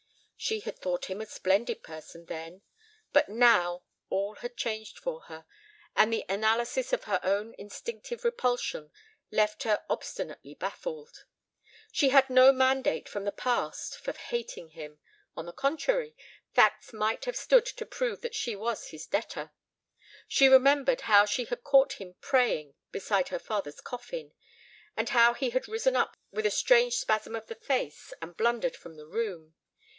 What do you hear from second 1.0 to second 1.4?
him a